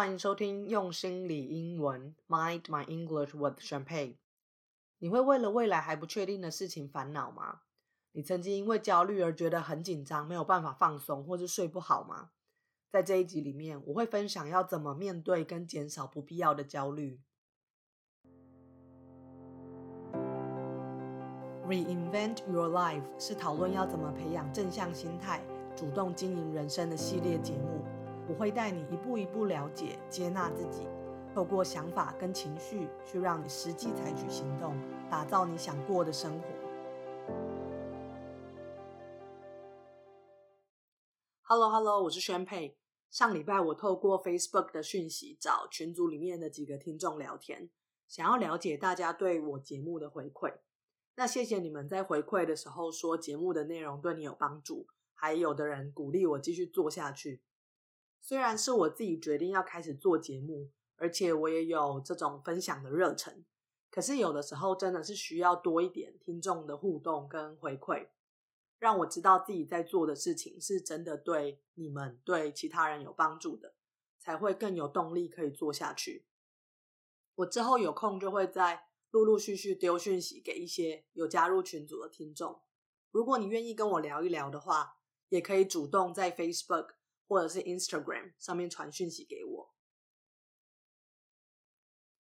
[0.00, 4.16] 欢迎收听用心理英文，Mind My English with Champagne。
[4.98, 7.60] 你会为了未来还不确定的事情烦恼吗？
[8.12, 12.30] 你曾经因为焦虑而觉得很紧张，没有办法放松，或是睡不好吗？
[12.90, 17.20] 在这一集里面，我会分享要怎么面对跟减少不必要的焦虑。
[21.68, 25.44] Reinvent Your Life 是讨论要怎么培养正向心态、
[25.76, 27.84] 主动经营人生的系列节目。
[28.30, 30.86] 我会带你一步一步了解、接纳自己，
[31.34, 34.76] 透过想法跟情绪去让你实际采取行动，
[35.10, 36.46] 打造你想过的生活。
[41.42, 42.78] Hello Hello，我是宣佩。
[43.10, 47.68] 上礼拜我透过 Facebook 的讯息找群组里面的几个听众聊天，
[48.06, 50.54] 想要了解大家对我节目的回馈。
[51.16, 57.42] 那谢谢你们在回馈的时候说节目的内容对你有帮助，还有的人鼓励我继续做下去。
[58.20, 63.44] 虽然是我自己决定要开始做节目，而且我也有这种分享的热忱，
[63.90, 68.08] 可是有的时候真的是需要多一点听众的互动跟回馈，
[68.78, 73.74] 让我知道自己在做的事情是真的对你们、对其他人有帮助的，
[74.18, 76.26] 才会更有动力可以做下去。
[77.36, 78.86] 我之后有空就会在。
[79.12, 82.60] 陆陆续续丢讯息给一些有加入群组的听众。
[83.10, 84.98] 如果你愿意跟我聊一聊的话，
[85.30, 86.90] 也可以主动在 Facebook
[87.30, 89.72] 或者是 Instagram 上面传讯息给我。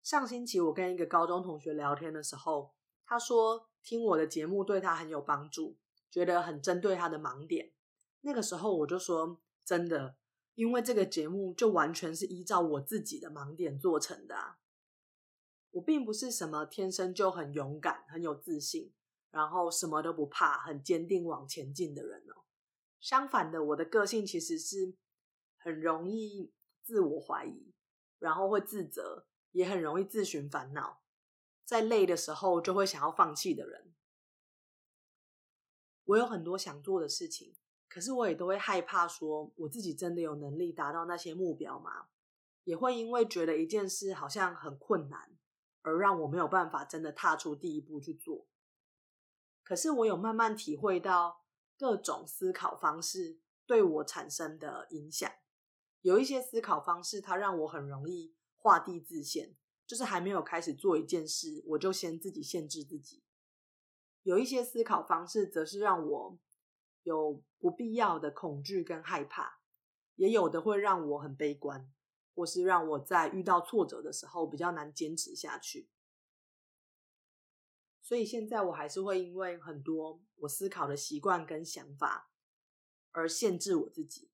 [0.05, 5.77] 上星期我跟一个高中同学聊天的时候，他说听我的节目对他很有帮助，
[6.09, 7.73] 觉得很针对他的盲点。
[8.21, 10.17] 那个时候我就说真的，
[10.55, 14.37] 因为这个节目就完全是依照我自己的盲点做成的。
[14.37, 14.61] 啊
[15.73, 18.95] 我并不是什么天生就很勇敢、很有自信，
[19.33, 22.45] 然后什么都不怕、很坚定往前进的人哦。
[23.05, 24.97] 相反的，我的个性其实是
[25.59, 27.75] 很容易自我怀疑，
[28.19, 31.03] 然后会自责，也很容易自寻烦恼，
[31.67, 33.93] 在累的时候就会想要放弃的人。
[36.05, 37.55] 我有很多想做的事情，
[37.91, 42.07] 可是我也都会害怕说，我自己真的有能力达到那些目标吗？
[42.65, 45.37] 也会因为觉得一件事好像很困难。
[45.83, 48.47] 而让我没有办法真的踏出第一步去做。
[49.63, 51.44] 可是我有慢慢体会到
[51.77, 55.31] 各种思考方式对我产生的影响。
[56.03, 59.55] 有一些思考方式，它让我很容易画地自限，
[59.87, 63.23] 就是还没有开始做一件事，我就先自己限制自己。
[64.23, 66.39] 有一些思考方式，则是让我
[67.03, 69.61] 有不必要的恐惧跟害怕，
[70.17, 71.91] 也有的会让我很悲观。
[72.37, 75.89] 或是让我在遇到挫折的时候比较难坚持下去，
[78.05, 82.31] 所以现在我还是会因为很多我思考的习惯跟想法
[83.13, 84.29] 而限制我自己。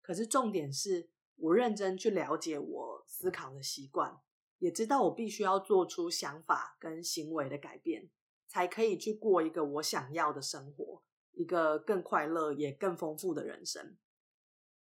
[0.00, 4.18] 可是重点是我认真去了解我思考的习惯，
[4.58, 8.08] 也知道我必须要做出想法跟行为的改变，
[8.48, 11.02] 才可以去过一个我想要的生活，
[11.32, 13.98] 一个更快乐也更丰富的人生。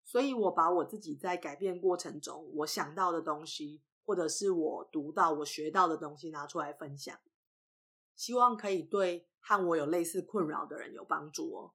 [0.02, 7.18] 所以，我把我自己在改变过程中我想到的东西，或者是我读到、我学到的东西拿出来分享，
[8.16, 11.75] 希望可以对和我有类似困扰的人有帮助哦。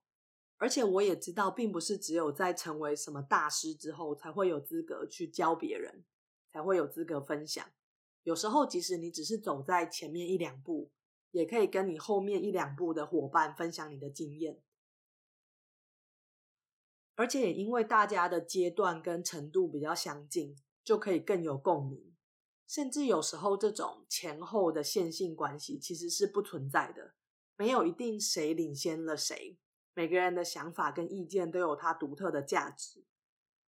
[0.58, 6.04] 而且，我也知道，并不是只有在成为什么大师之后，才会有资格去教别人，
[6.52, 7.66] 才会有资格分享。
[8.24, 10.92] 有时候，即使你只是走在前面一两步，
[11.32, 14.62] 也可以跟你后面一两步的伙伴分享你的经验。
[17.16, 22.09] 而且也因为大家的阶段跟程度比较相近，就可以更有共鸣。
[22.70, 27.16] 甚至有时候这种前后的线性关系其实是不存在的，
[27.58, 29.58] 没有一定谁领先了谁。
[29.96, 33.06] 每个人的想法跟意见都有它独特的价值。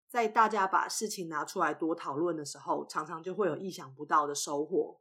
[0.09, 4.99] 在大家把事情拿出来多讨论的时候，常常就会有意想不到的收获。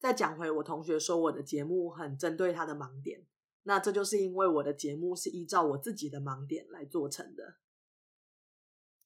[0.00, 3.24] 再讲回我同学说我的节目很针对他的盲点。
[3.62, 7.58] 那这就是因为我的节目是依照我自己的盲点来做成的，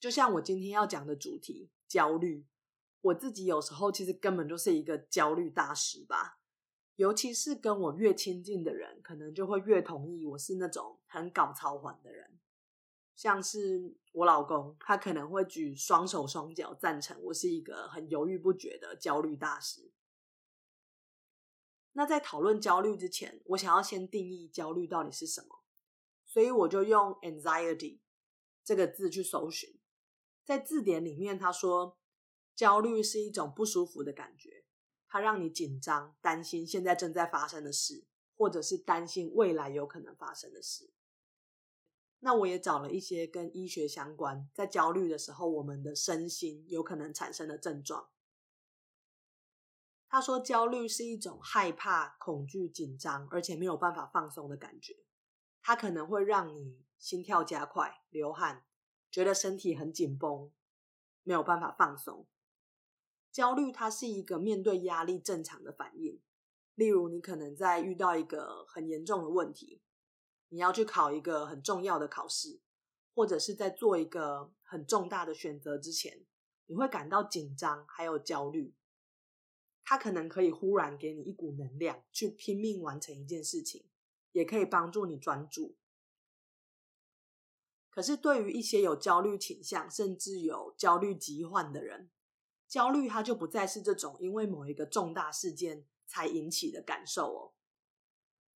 [0.00, 2.46] 就像我今天要讲的主题焦虑，
[3.00, 6.40] 我自己有时候其实根本就是一个焦虑大师吧，
[6.96, 12.38] 尤其是跟我越亲近的人，可能就会越同意我是那种很搞超环的人，
[13.14, 19.92] 像是我老公，他可能会举双手双脚赞成我是一个很犹豫不决的焦虑大师。
[21.92, 25.62] 那在讨论焦虑之前，我想要先定义焦虑到底是什么，
[26.24, 28.00] 所以我就用 anxiety
[28.62, 29.80] 这个字去搜寻，
[30.44, 31.97] 在字典里面，他说
[32.58, 34.64] 焦虑是一种不舒服的感觉，
[35.06, 38.04] 它让你紧张、担心现在正在发生的事，
[38.36, 40.90] 或者是担心未来有可能发生的事。
[42.18, 48.08] 那我也找了一些跟医学相关，在焦虑的时候，我们的身心有可能产生的症状。
[50.08, 54.96] 他说，焦虑是一种害怕、恐惧、紧张，而且没有办法放松的感觉。
[55.62, 58.66] 它可能会让你心跳加快、流汗，
[59.12, 60.50] 觉得身体很紧绷，
[61.22, 62.26] 没有办法放松。
[63.30, 66.20] 焦虑它是一个面对压力正常的反应。
[66.74, 69.82] 例如，你可能在遇到一个很严重的问题。
[70.50, 72.60] 你要去考一个很重要的考试，
[73.14, 76.24] 或者是在做一个很重大的选择之前，
[76.66, 78.74] 你会感到紧张还有焦虑。
[79.84, 83.86] 它可能可以忽然给你一股能量，去拼命完成一件事情，
[84.32, 85.76] 也可以帮助你专注。
[87.90, 92.10] 可是，对于一些有焦虑倾向，甚至有焦虑疾患的人，
[92.68, 97.52] 焦虑它就不再是这种因为某一个重大事件才引起的感受哦。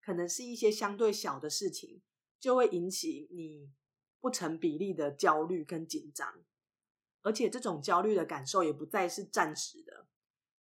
[0.00, 2.02] 可能是一些相对小的事情，
[2.38, 3.72] 就会引起你
[4.20, 6.44] 不成比例的焦虑跟紧张，
[7.22, 10.06] 而且这种焦虑的感受也不再是暂时的，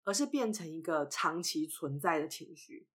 [0.04, 2.88] 而是变成一个长期存在的情绪。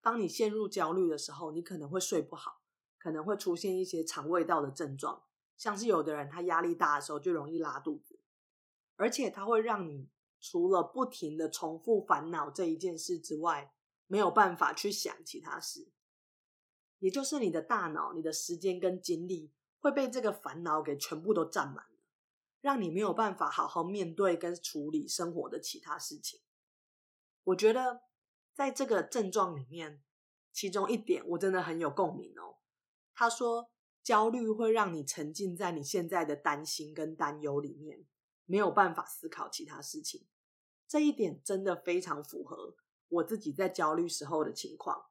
[0.00, 2.62] 当你陷入焦虑的时候，你可能会睡不好，
[2.98, 5.24] 可能会出现一些肠胃道的症状，
[5.56, 8.11] 像是有的人他压力大的时候就容易拉肚子，
[8.96, 10.08] 而且它会让你
[10.40, 13.72] 除了不停的重复烦恼这一件事之外。
[14.08, 15.90] 没有办法去想其他事，
[16.98, 19.50] 也就是你的大脑、你的时间跟精力
[19.80, 21.98] 会被这个烦恼给全部都占满了，
[22.60, 26.40] 让你没有办法好好面对跟处理生活的其他事情。
[27.44, 28.02] 我觉得
[28.52, 30.02] 在这个症状里面，
[30.52, 32.58] 其中一点我真的很有共鸣哦。
[33.14, 33.70] 他说，
[34.02, 38.04] 焦虑会让你沉浸在你现在的担心跟担忧里面，
[38.46, 40.26] 没有办法思考其他事情。
[40.86, 42.76] 这一点真的非常符合。
[43.08, 45.06] 我自己在焦虑时候的情况，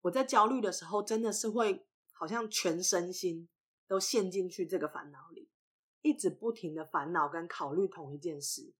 [0.00, 3.50] 我在焦虑的时候真的是会好像全身心
[3.86, 5.50] 都陷进去这个烦恼里，
[6.00, 8.72] 一直不停的烦恼跟考虑同一件事，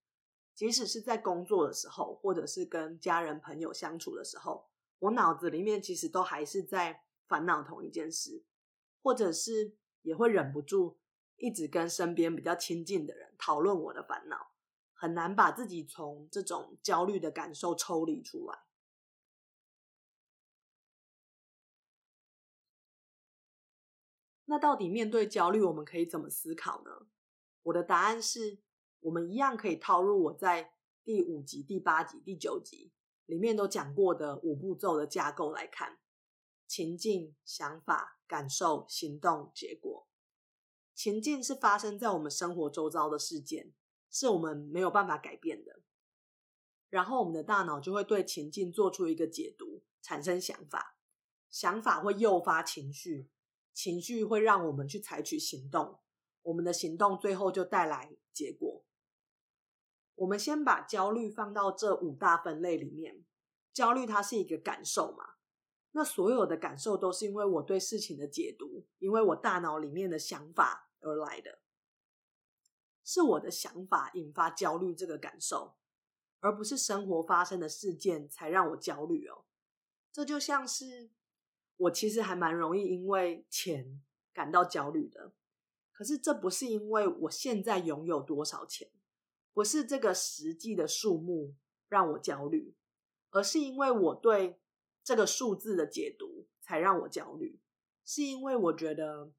[0.55, 4.71] 即使是在工作的时候，或者是跟家人朋友相处的时候，
[5.01, 8.43] 我脑子里面其实都还是在烦恼同一件事，
[9.03, 10.99] 或者是也会忍不住
[11.37, 14.53] 一直跟身边比较亲近的人讨论我的烦恼。
[14.99, 18.61] 很难把自己从这种焦虑的感受抽离出来。
[24.47, 27.09] 那到底面对焦虑，我们可以怎么思考呢？
[27.65, 28.59] 我的答案是，
[29.01, 30.73] 我们一样可以套入我在
[31.05, 32.93] 第五集、第八集、第九集
[33.27, 35.99] 里面都讲过的五步骤的架构来看：
[36.67, 40.09] 情境、想法、感受、行动、结果。
[40.97, 43.73] 情境是发生在我们生活周遭的事件。
[44.09, 45.83] 是我们没有办法改变的，
[46.89, 50.97] 然后我们的大脑就会对情境做出一个解读，产生想法，
[51.51, 53.29] 想法会诱发情绪，
[53.75, 55.99] 情绪会让我们去采取行动，
[56.43, 58.87] 我们的行动最后就带来结果。
[60.15, 63.27] 我们先把焦虑放到这五大分类里面，
[63.75, 65.35] 焦虑它是一个感受嘛，
[65.91, 71.61] 那所有的感受都是因为我对事情的解读，因为我大脑里面的想法而来的。
[73.05, 75.77] 是我的想法引发焦虑这个感受，
[76.41, 79.45] 而不是生活发生的事件才让我焦虑哦。
[80.13, 81.11] 这就像是
[81.77, 84.03] 我其实还蛮容易因为钱
[84.33, 85.35] 感到焦虑的，
[85.93, 88.91] 可是这不是因为我现在拥有多少钱，
[89.53, 91.55] 不是这个实际的数目
[91.89, 92.75] 让我焦虑，
[93.31, 94.59] 而是因为我对
[95.05, 97.61] 这个数字的解读才让我焦虑，
[98.05, 99.31] 是因为我觉得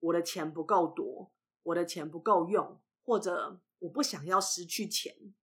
[0.00, 2.80] 我的钱不够多，我的钱不够用。
[3.02, 5.34] 或者我不想要失去钱，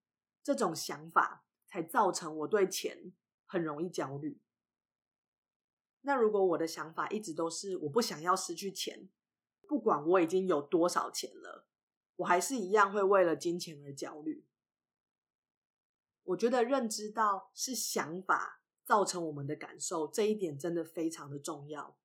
[0.42, 3.12] 这种想法才造成我对钱
[3.44, 4.40] 很容易焦虑。
[6.00, 9.10] 那如果我的想法一直都是我不想要失去钱，
[9.66, 11.66] 不管我已经有多少钱了，
[12.16, 14.46] 我还是一样会为了金钱而焦虑。
[16.22, 21.98] 我觉得认知到是想法造成我们的感受这一点真的非常的重要，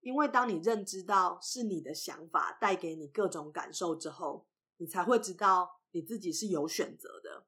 [0.00, 4.46] 因为当你认知到是你的想法带给你各种感受之后。
[4.82, 7.44] 你才会知道你自己是有选择的，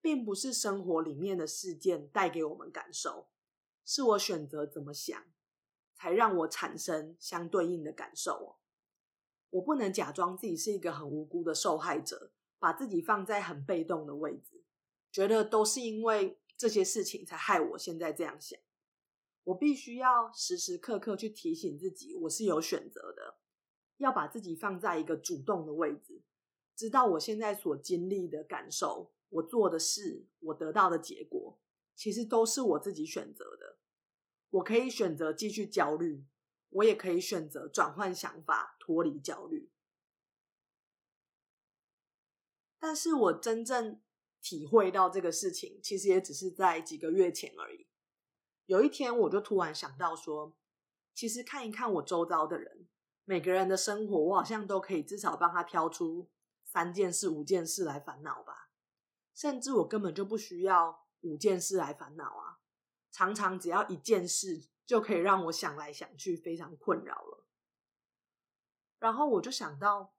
[0.00, 3.28] 并不是生活里面的事件带给我们感受，
[3.84, 5.24] 是我选择怎么想，
[5.94, 8.56] 才让我产生相对应的感受。
[9.50, 14.64] 我不能假装自己是一个很无辜的受害者，把自己放在很被动的位置，
[15.12, 18.58] 觉得都是因为这些事情才害我现在这样想。
[19.48, 23.38] 我必须要时时刻刻去提醒自己，我是有选择的，
[23.96, 26.22] 要把自己放在一个主动的位置。
[26.76, 31.58] 知道我现在所经历的感受，我做的事，我得到的结果，
[31.94, 33.78] 其实都是我自己选择的。
[34.50, 36.26] 我可以选择继续焦虑，
[36.68, 39.70] 我也可以选择转换想法，脱离焦虑。
[42.78, 44.02] 但是我真正
[44.42, 47.87] 体会到这个事情，其实也只是在几个月前而已。
[48.68, 50.54] 有一天，我就突然想到说，
[51.14, 52.86] 其实看一看我周遭的人，
[53.24, 56.28] 每个人的生活，我好像都可以至少帮他挑出
[56.64, 58.70] 三件事、五件事来烦恼吧。
[59.34, 62.60] 甚至我根本就不需要五件事来烦恼啊，
[63.10, 67.46] 常常只要一件事就可以让我想来想去，非常困扰了。
[68.98, 70.14] 然后我就想到。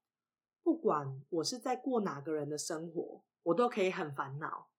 [0.61, 4.69] 不管我是在过哪个人的生活，我都可以很烦恼。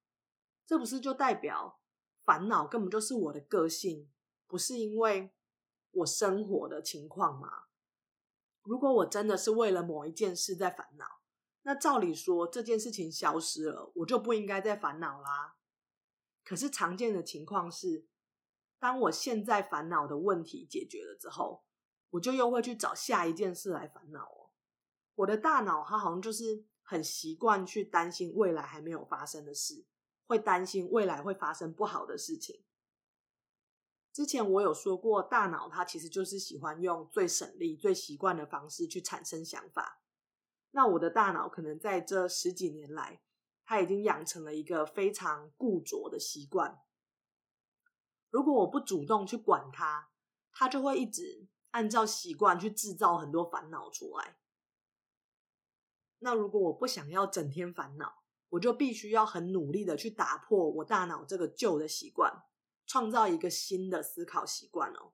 [0.65, 1.80] 这不是就代表
[2.31, 4.09] 烦恼根本就是我的个性，
[4.47, 5.33] 不是因为
[5.91, 7.65] 我生活的情况吗？
[8.63, 11.23] 如果我真的是为了某一件事在烦恼，
[11.63, 15.57] 那照理说这件事情消失了，我就不应该再烦恼啦。
[16.45, 18.07] 可是常见的情况是，
[18.79, 21.65] 当我现在烦恼的问题解决了之后，
[22.11, 24.53] 我就又会去找下一件事来烦恼。
[25.17, 29.85] 我的大脑，它好像就是很习惯去担心未来还没有发生的事，
[30.31, 32.63] 会担心未来会发生不好的事情。
[34.13, 40.01] 之前我有说过，大脑它其实就是喜欢用最省力、最习惯的方式去产生想法。
[40.71, 43.21] 那我的大脑可能在这十几年来，
[43.65, 46.79] 它已经养成了一个非常固着的习惯。
[48.31, 50.11] 如果我不主动去管它，
[50.53, 54.37] 它就会一直按照习惯去制造很多烦恼出来。
[56.21, 58.20] 那如果我不想要整天烦恼，
[58.51, 62.45] 我就必须要很努力的去打破我大脑这个旧的习惯，
[62.87, 65.13] 创造一个新的思考习惯哦。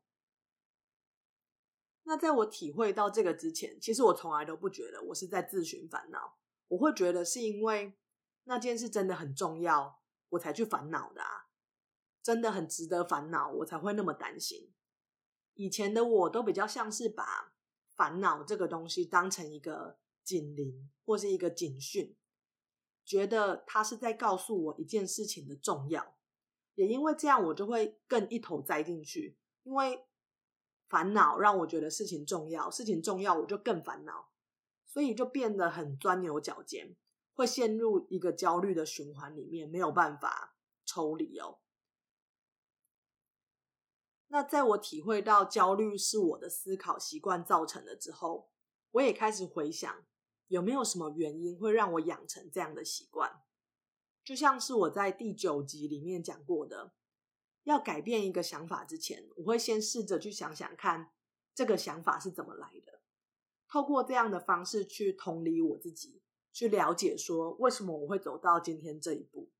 [2.02, 6.36] 那在我体会到这个之前，其实我从来都不觉得我是在自寻烦恼，
[6.68, 7.96] 我会觉得是因为
[8.44, 10.00] 那件事真的很重要，
[10.30, 11.48] 我才去烦恼的啊，
[12.22, 14.72] 真的很值得烦恼，我才会那么担心。
[15.54, 17.54] 以前的我都比较像是把
[17.94, 19.98] 烦恼这个东西当成一个。
[20.26, 22.16] 警铃或是一个警讯，
[23.06, 26.16] 觉得他是在告诉我一件事情的重要，
[26.74, 29.38] 也因为这样，我就会更一头栽进去。
[29.62, 30.04] 因为
[30.88, 34.30] 烦恼让我觉得事情重要，事情重要我就更烦恼，
[34.84, 36.96] 所以就变得很钻牛角尖，
[37.34, 41.60] 会陷入一个焦虑的循环里面，没有办法抽离哦。
[44.28, 48.50] 那在我体会到焦虑是我的思考习惯造成的之后，
[48.90, 50.04] 我也开始回想。
[50.48, 53.42] 有没有什么原因会让我养成这样的习惯？
[54.24, 56.92] 就像是我在第九集里面讲过的，
[57.64, 61.12] 要改变一个想法之前，我会先试着去想想看
[61.54, 63.00] 这个想法是怎么来的，
[63.68, 66.22] 透过这样的方式去同理我自己，
[66.52, 69.50] 去了解说为什么我会走到今天这一步。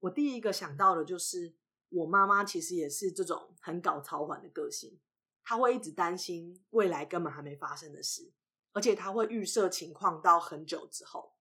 [0.00, 1.54] 我第一个想到的就是，
[1.88, 5.00] 我妈妈其实也是这种很搞超环的个性，
[5.44, 8.32] 她会一直担心未来根本还没发生的事。
[8.78, 11.34] 而且他会预设情况到很久之后。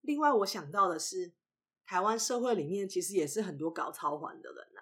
[0.00, 1.34] 另外，我想到的是，
[1.84, 4.80] 台湾社会里面其实也是很多搞超环的人呐。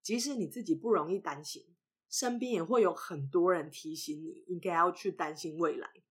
[0.00, 1.76] 即使你自己不容易担心，
[2.08, 6.02] 身边也会有很多人提醒你应该要去担心未来，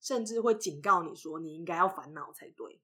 [0.00, 2.82] 甚至会警告你说你应该要烦恼才对。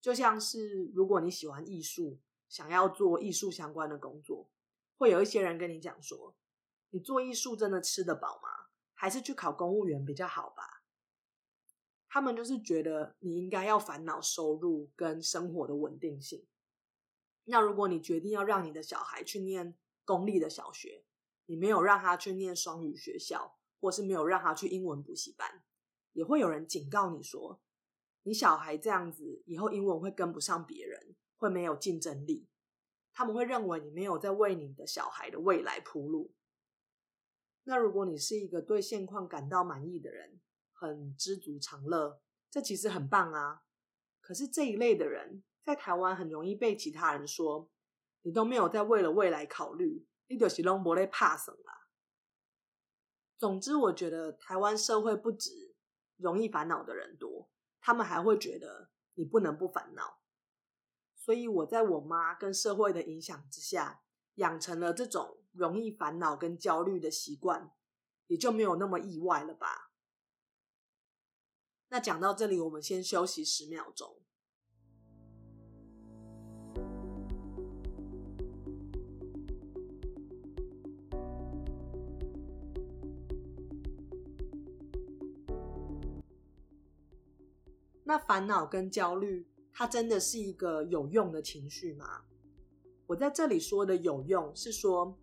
[0.00, 4.48] 就像是如果你喜欢艺术，想要做艺术相关的工作，
[4.96, 6.36] 会有一些人跟你讲说
[6.90, 8.48] ：“你做艺术真的吃得饱吗？”
[8.96, 10.82] 还是去考公务员比较好吧。
[12.08, 16.46] 他们就是觉得你应该要烦恼收入跟生活的稳定性。
[17.44, 21.04] 那如果你决定要让你的小孩去念公立的小学，
[21.44, 25.62] 你没有让他去念双语学校，或是没有让他去英文补习班，
[26.12, 27.60] 也会有人警告你说，
[28.22, 32.48] 你小孩这样子以后英文会跟不上别人，会没有竞争力。
[33.12, 36.34] 他们会认为你没有在为你的小孩的未来铺路。
[37.68, 40.40] 那如果你是一个对现况感到满意的人，
[40.72, 43.62] 很知足常乐，这其实很棒啊。
[44.20, 47.68] 可是这一类的人在台湾很容易被其他人说，
[48.22, 51.88] 你都没有在为了未来考虑，你就是拢无咧怕什啦。
[53.36, 55.74] 总之，我觉得台湾社会不止
[56.16, 60.20] 容易烦恼的人多，他们还会觉得你不能不烦恼。
[61.16, 64.02] 所以我在我妈跟社会的影响之下，
[64.36, 65.38] 养成了这种。
[65.56, 67.72] 容易烦恼跟焦虑的习惯，
[68.26, 69.90] 也就没有那么意外了吧？
[71.88, 74.16] 那讲到这里，我们先休息十秒钟。
[88.04, 92.24] 那烦恼跟焦虑，它真的是一个有用的情绪吗？
[93.06, 95.16] 我在这里说的有用，是说。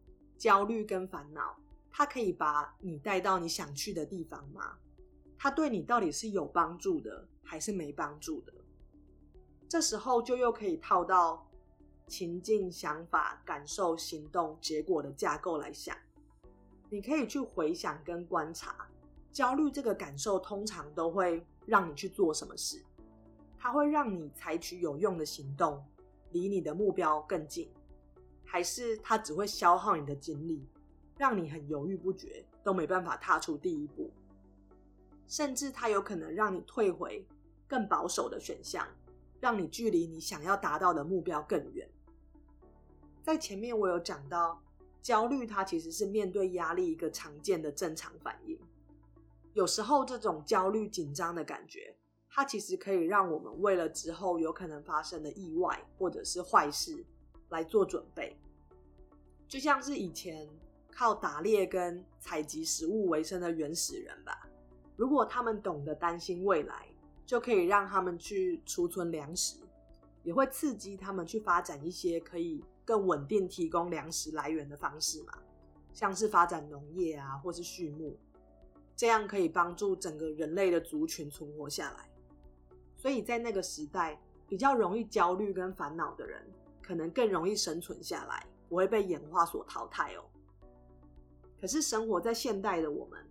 [0.43, 1.55] 焦虑跟烦恼，
[1.89, 4.77] 它可以把你带到你想去的地方吗？
[5.37, 8.53] 它对你到底是有帮助的，还是没帮助的？
[9.69, 11.49] 这时候就又可以套到
[12.07, 15.95] 情境、想法、感受、行动、结果的架构来想。
[16.89, 18.89] 你可以去回想跟观察，
[19.31, 22.83] 焦虑这个感受通常都会让你去做什么事？
[23.57, 25.81] 它会让你采取有用的行动，
[26.31, 27.71] 离你的目标更近。
[28.53, 30.63] 还是它只会消耗你的精力，
[31.17, 34.11] 让你很犹豫不决，都没办法踏出第一步，
[35.27, 37.25] 甚至它有可能让你退回
[37.67, 38.87] 更保守的选项，
[39.39, 41.89] 让你距离你想要达到的目标更远。
[43.23, 44.61] 在前面我有讲到，
[45.01, 48.55] 焦虑它其实是面对压力一个常见的正常反应。
[49.53, 51.97] 有时候这种焦虑紧张的感觉，
[52.29, 57.03] 它其实可以让我们为了之后有可能发生的意外或者是坏事
[57.53, 58.35] 来做准备。
[59.47, 60.49] 就像是以前
[60.91, 64.49] 靠打猎跟采集食物为生的原始人吧，
[64.97, 66.87] 如果他们懂得担心未来，
[67.25, 69.57] 就可以让他们去储存粮食，
[70.23, 75.33] 也会刺激他们去发展一些可以更稳定提供粮食来源的方式嘛，
[75.93, 78.17] 像是发展农业啊，或是畜牧，
[78.95, 82.09] 这样可以帮助整个人类的族群存活下来。
[82.97, 86.45] 所以在那个时代，比较容易焦虑跟烦恼的人，
[86.83, 88.45] 可能更容易生存下来。
[88.69, 90.23] 不会被演化所淘汰哦。
[91.61, 93.23] 可是生活在现代的我们，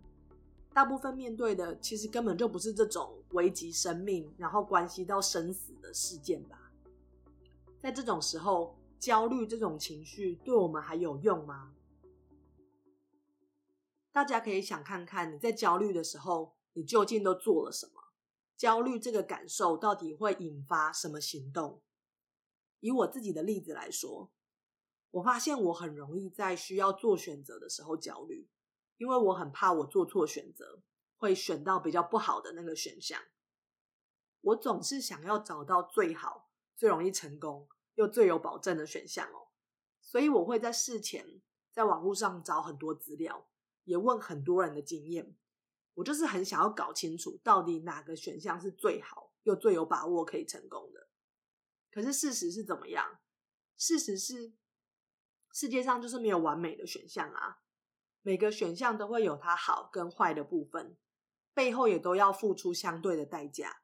[0.72, 6.70] 大部分面对的其实根本就不是这种危及生命，然后关系到生死的事件吧？
[7.80, 11.72] 在这种时候，焦虑这种情绪对我们还有用吗？
[14.12, 18.00] 大家可以想看看，你在焦虑的时候，你究竟都做了什么？
[18.56, 21.80] 焦虑这个感受到底会引发什么行动？
[22.82, 24.30] 以我自己的例子来说。
[25.12, 28.48] 我发现我很容易在需要做选择的时候焦虑，
[28.96, 30.82] 因为我很怕我做错选择，
[31.16, 33.20] 会选到比较不好的那个选项。
[34.40, 39.52] 我总是想要找到最好、最容易成功又最有保证的选项哦，
[40.00, 43.46] 所以我会在事前在网络上找很多资料，
[43.84, 45.36] 也问很多人的经验。
[45.94, 51.01] 我就是很想要搞清楚到底哪个选项是最好又最有把握可以成功的。
[51.92, 53.20] 可是事实是怎么样？
[53.76, 54.54] 事实是。
[55.54, 57.58] 世界上就是没有完美的选项啊，
[58.22, 60.96] 每个选项都会有它好跟坏的部分，
[61.52, 63.82] 背后也都要付出相对的代价。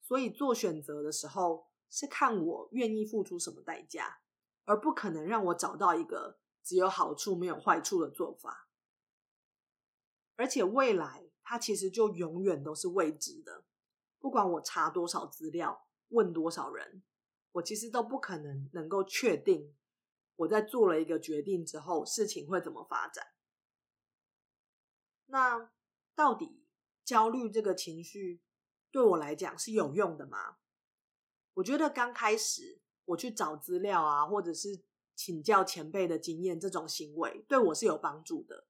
[0.00, 4.20] 所以做选择的时候，是看我愿意付出什么代价，
[4.64, 8.68] 而不可能让我找到一个只有好处没有坏处的做法。
[10.36, 13.64] 而且未来它其实就永远都是未知的，
[14.20, 17.02] 不管我查多少资料，问多少人，
[17.56, 19.74] 我其实都不可能能够确定。
[20.36, 23.28] 我在做了一个决定之后，事情会怎么发展？
[25.26, 25.70] 那
[26.14, 26.66] 到底
[27.02, 28.42] 焦虑这个情绪
[28.90, 30.58] 对我来讲是有用的吗？
[31.54, 34.82] 我觉得刚开始我去找资料啊，或者是
[35.14, 38.66] 请教前辈的经验，这种行为对我是有帮助的。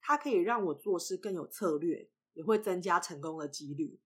[0.00, 4.00] 它可以让我做事更有策略，也会增加成功的几率。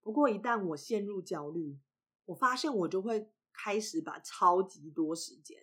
[0.00, 1.78] 不过一旦我陷入焦虑，
[2.26, 3.30] 我发现我就会。
[3.56, 5.56] 开始把超级多时间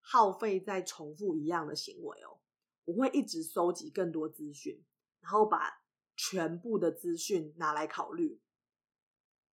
[0.00, 2.40] 耗费在重复一样的行为哦，
[2.84, 4.84] 我会一直收集更多资讯，
[5.20, 5.84] 然后把
[6.16, 8.42] 全部的资讯拿来考虑。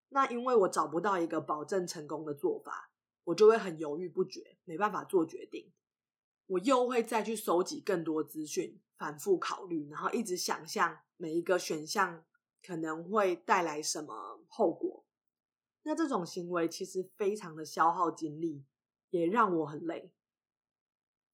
[0.08, 2.90] 那因为我找不到一个保证成功的做法，
[3.22, 5.72] 我就会很犹豫不决，没办法做决定。
[6.46, 12.24] 我又会再去收集更多资讯，反复考虑，然后一直想象每一个选项
[12.60, 14.93] 可能会带来什么后果。
[15.86, 18.64] 那这种行为其实非常的消耗精力，
[19.10, 20.14] 也让我很累。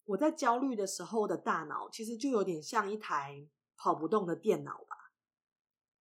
[0.07, 5.13] 我在焦虑的时候的大脑，其实就有点像一台跑不动的电脑吧。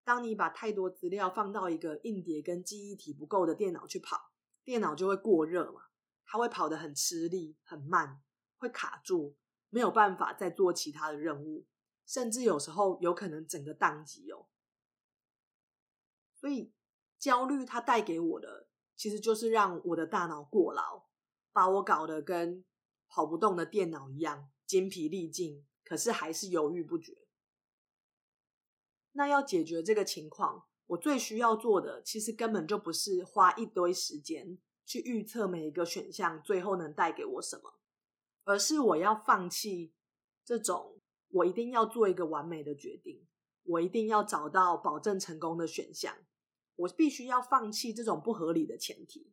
[0.02, 4.32] 当你把太多资料放到一个硬碟跟记忆体不够的电脑去跑，
[4.64, 5.82] 电脑就会过热嘛，
[6.24, 8.20] 它会跑得很吃力、很慢，
[8.58, 9.36] 会卡住，
[9.68, 11.66] 没有办法再做其他的任务，
[12.04, 14.48] 甚至有时候有可能整个宕机哦。
[16.34, 16.72] 所以。
[17.20, 21.04] 焦虑它带给我的，其实就是让我的大脑过劳，
[21.52, 22.64] 把我搞得跟
[23.08, 27.28] 跑不动的电脑一样精疲力尽，可是还是犹豫不决。
[29.12, 34.56] 那要解决这个情况，我最需要做的，其实根本就不是花一堆时间
[34.86, 37.74] 去预测每一个选项最后能带给我什么，
[38.44, 39.92] 而是我要放弃
[40.42, 43.26] 这种我一定要做一个完美的决定，
[43.64, 46.16] 我一定要找到保证成功的选项。
[46.80, 49.32] 我必须要放弃这种不合理的前提。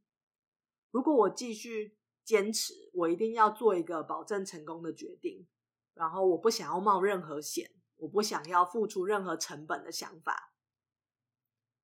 [0.91, 5.47] 如果我继续坚持，我一定要做一个保证成功的决定，
[5.93, 10.53] 然后我不想要冒任何险，我不想要付出任何成本的想法。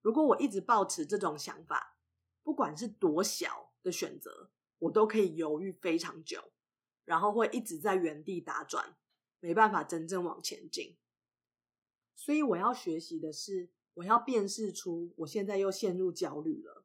[0.01, 1.97] 如果我一直保持这种想法，
[2.43, 6.51] 不管是多小的选择，我都可以犹豫非常久，
[7.05, 8.97] 然后会一直在原地打转，
[9.39, 10.97] 没办法真正往前进。
[12.15, 16.83] 所以我要学习的是，我要辨识出我现在又陷入焦虑了，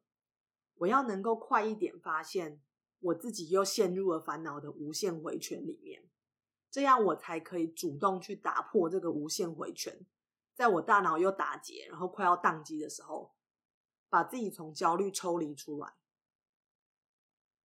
[0.75, 2.61] 我要能够快一点发现
[2.99, 6.09] 我自己又陷入了烦恼的无限回圈里面。
[6.69, 10.05] 这样我才可以主动去打破这个无限回圈，
[10.53, 13.33] 在我大脑又打结，然后快要宕机的时候，
[14.07, 15.95] 把自己从焦虑抽离出来。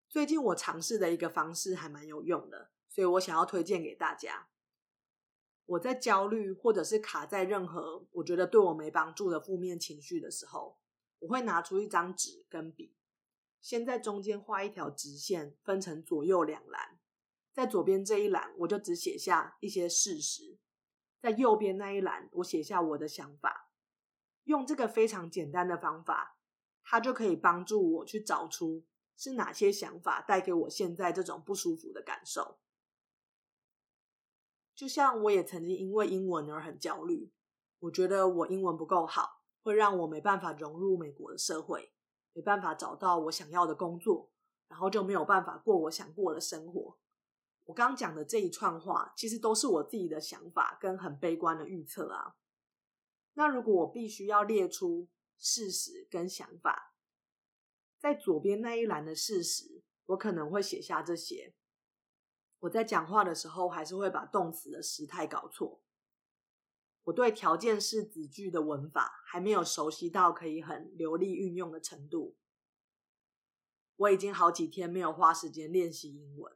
[0.09, 4.47] 最近我尝试的一个方式还蛮有用的，所以我想要推荐给大家。
[5.65, 10.77] 我在焦虑或者是卡在任何我觉得对我没帮助的负面情绪的时候，
[11.19, 12.95] 我会拿出一张纸跟笔，
[13.59, 16.99] 先在中间画一条直线，分成左右两栏。
[17.51, 20.59] 在左边这一栏，我就只写下一些事实；
[21.19, 23.71] 在右边那一栏，我写下我的想法。
[24.43, 26.37] 用这个非常简单的方法，
[26.83, 28.83] 它就可以帮助我去找出
[29.17, 32.59] 是哪些想法带给我现在这种不舒服的感受。
[34.75, 37.31] 就像我也曾经因为英文而很焦虑，
[37.79, 41.93] 我觉得我英文不够好，会让我没办法融入美国的社会，
[42.33, 44.29] 没办法找到我想要的工作，
[44.67, 46.97] 然后就没有办法过我想过的生活。
[47.63, 52.35] 我刚讲的这一串话，其实都是我自己的想法跟很悲观的预测啊。
[53.33, 55.07] 那如果我必须要列出
[55.37, 56.93] 事实跟想法，
[57.97, 61.55] 在左边那一栏的事实，我可能会写下这些。
[62.59, 65.81] 我在讲话的时候，还是会把动词的时态搞错。
[67.03, 72.35] 我对条件式子句的文法还没有熟悉到可以很流利运用的程度。
[73.97, 76.51] 我已经好几天没有花时间练习英文。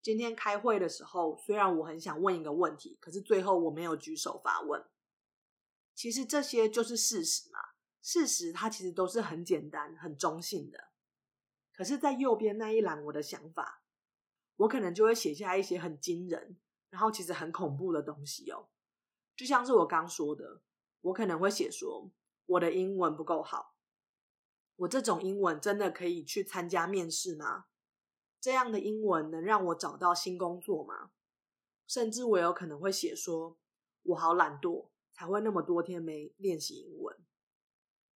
[0.00, 4.82] 今天开会的时候，虽然我很想问一个问题，可是最后我没有举手发问。
[5.94, 7.58] 其实这些就是事实嘛，
[8.00, 10.88] 事实它其实都是很简单、很中性的。
[11.74, 13.81] 可是，在右边那一栏，我的想法，
[14.62, 16.56] 我可能就会写下一些很惊人，
[16.88, 18.68] 然后其实很恐怖的东西哦。
[19.34, 20.62] 就像是我刚说的，
[21.00, 22.12] 我可能会写说
[22.46, 23.74] 我的英文不够好，
[24.76, 27.64] 我这种英文真的可以去参加面试吗？
[28.40, 31.10] 这样的英文能让我找到新工作吗？
[31.88, 33.58] 甚至我有可能会写说，
[34.02, 37.18] 我好懒惰，才会那么多天没练习英文。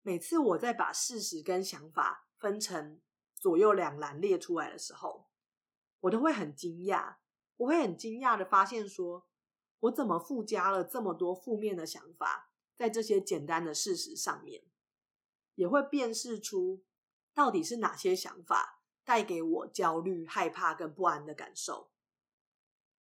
[0.02, 3.00] 每次我在把事实跟想法分成
[3.35, 5.26] 左右两栏列出来的时候，
[6.07, 7.16] 我都会很惊讶，
[7.59, 9.29] 我会很惊讶的发现，说
[9.81, 14.64] 我怎么附加了这么多负面的想法在这些简单的事实上面，
[15.55, 16.85] 也会辨识出
[17.33, 18.73] 到底是哪些想法。
[19.05, 21.92] 带给我焦虑、害怕跟不安的感受，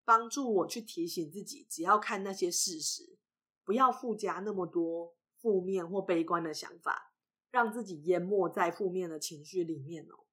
[0.04, 3.16] 帮助我去提醒自己，只要看那些事实，
[3.64, 7.14] 不要附加那么多负面或悲观的想法，
[7.50, 10.26] 让自己淹没在负面的情绪里面哦。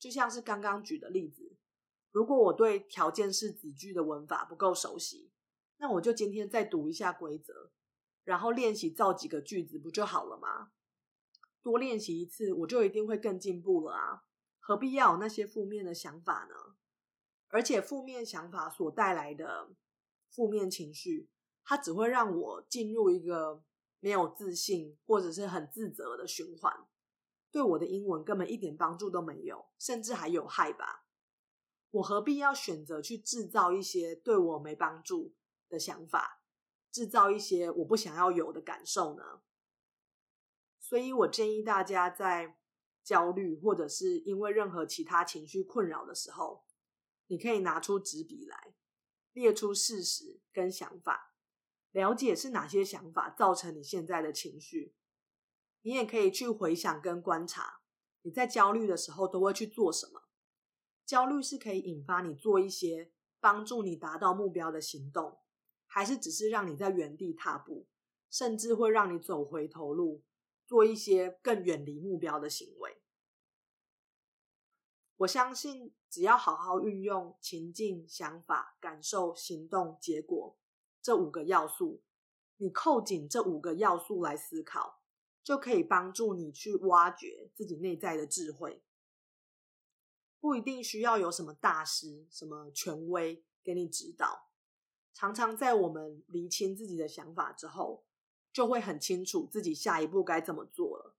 [0.00, 1.45] 就像是刚刚举的例子，
[2.16, 5.30] 如果我对条件式子句的文法不够熟悉，
[5.76, 7.70] 那我就今天再读一下规则，
[8.24, 10.72] 然后练习造几个句子，不就好了吗？
[11.62, 14.22] 多练习一次，我就一定会更进步了啊！
[14.58, 16.76] 何必要有那些负面的想法呢？
[17.48, 19.68] 而且负面想法所带来的
[20.30, 21.28] 负面情绪，
[21.64, 23.62] 它只会让我进入一个
[24.00, 26.72] 没有自信或者是很自责的循环，
[27.50, 31.02] 对我的英文根本一点帮助都没有，甚至还有害吧？
[31.96, 35.34] 我何必要选择去制造一些对我没帮助
[35.68, 36.42] 的想法，
[36.90, 39.42] 制造一些我不想要有的感受呢？
[40.78, 42.56] 所以我建议大家在。
[43.06, 46.64] 焦虑，或者是因为任何其他情绪困扰的时候，
[47.28, 48.74] 你可以拿出纸笔来，
[49.32, 51.36] 列出事实跟想法，
[51.92, 54.96] 了解是哪些想法造成你现在的情绪。
[55.82, 57.80] 你也可以去回想跟观察，
[58.22, 60.24] 你在焦虑的时候都会去做什么。
[61.06, 65.38] 焦虑是可以引发你做一些帮助你达到目标的行动，
[65.86, 67.86] 还是只是让你在原地踏步，
[68.28, 70.24] 甚至会让你走回头路？
[70.66, 73.00] 做一些更远离目标的行为。
[75.18, 80.58] 我相信，只要好好运用情境、想法、感受、行动、结果
[81.00, 82.02] 这五个要素，
[82.56, 85.02] 你扣紧这五个要素来思考，
[85.44, 88.82] 就可以帮助你去挖掘自己内在的智慧。
[90.46, 94.52] 不一定需要有什么大师、什么权威给你指导。
[95.12, 98.04] 常常在我们厘清自己的想法之后。
[98.52, 101.14] 就会很清楚自己下一步该怎么做了，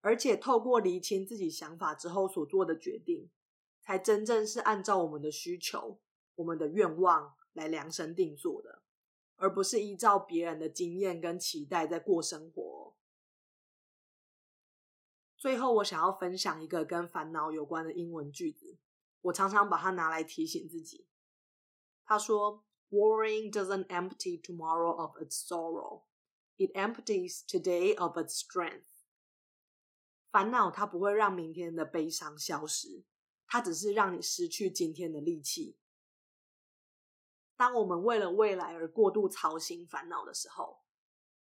[0.00, 3.28] 而且透过厘清自己想法之后所做的决定，
[3.80, 5.98] 才真正是按照我们的需求、
[6.36, 8.82] 我们的愿望来量身定做的，
[9.34, 12.67] 而不是依照别人的经验跟期待在过生活。
[15.38, 18.76] 最后，我想要分享一个跟烦恼有关的英文句子，
[19.20, 21.06] 我常常把它拿来提醒自己。
[22.04, 26.06] 他说：“Worrying doesn't empty tomorrow of its sorrow;
[26.56, 28.86] it empties today of its strength.”
[30.32, 33.04] 烦恼它不会让明天的悲伤消失，
[33.46, 35.78] 它只是让你失去今天的力气。
[37.54, 40.82] 当我们为了未来而过度操心烦恼的时候，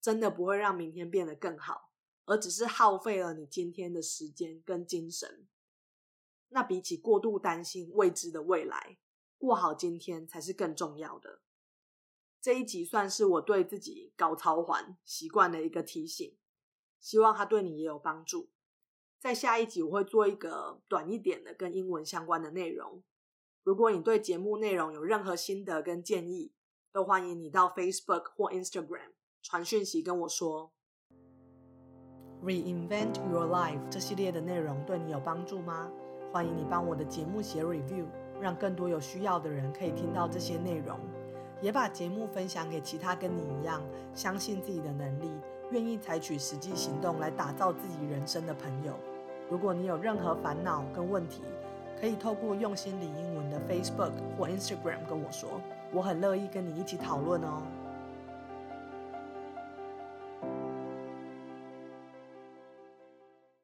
[0.02, 1.85] 真的不会让明天变得更好。
[2.26, 5.48] 而只是耗费了你今天的时间跟精神，
[6.50, 8.98] 那比起过度担心未知的未来，
[9.38, 11.42] 过好今天才是更重要的。
[12.42, 16.38] 这一集算是我对自己搞超环习惯的一个提醒，
[17.00, 18.52] 希望它对你也有帮助。
[19.20, 23.04] 在下一集我会做一个短一点的跟英文相关的内容。
[23.64, 26.54] 如果你对节目内容有任何心得跟建议，
[26.92, 30.75] 都欢迎你到 Facebook 或 Instagram 传讯息跟我说。
[32.46, 35.90] Reinvent Your Life 这系列的内容对你有帮助吗？
[36.32, 38.06] 欢迎你帮我的节目写 review，
[38.40, 41.00] 让更多有需要的人可以听到这些内容，
[41.60, 43.82] 也把节目分享给其他跟你一样
[44.14, 45.32] 相信自己的能力、
[45.72, 48.94] 愿意采取实际行动来打造自己人生的朋友。
[49.50, 51.42] 如果你有任何烦恼跟问题，
[52.00, 55.50] 可以透过用心理英文的 Facebook 或 Instagram 跟我说，
[55.92, 57.64] 我很乐意跟你一起讨论哦。